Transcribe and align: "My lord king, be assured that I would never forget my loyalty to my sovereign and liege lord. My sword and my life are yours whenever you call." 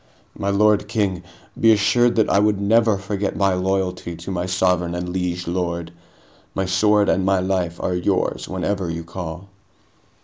"My 0.35 0.49
lord 0.49 0.87
king, 0.87 1.21
be 1.59 1.71
assured 1.71 2.15
that 2.15 2.27
I 2.27 2.39
would 2.39 2.59
never 2.59 2.97
forget 2.97 3.35
my 3.35 3.53
loyalty 3.53 4.15
to 4.15 4.31
my 4.31 4.47
sovereign 4.47 4.95
and 4.95 5.07
liege 5.07 5.45
lord. 5.45 5.91
My 6.55 6.65
sword 6.65 7.07
and 7.07 7.23
my 7.23 7.39
life 7.39 7.79
are 7.79 7.93
yours 7.93 8.49
whenever 8.49 8.89
you 8.89 9.03
call." 9.03 9.47